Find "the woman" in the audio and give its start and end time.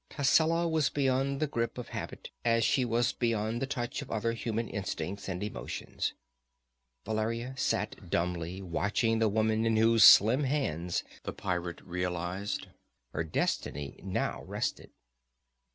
9.19-9.63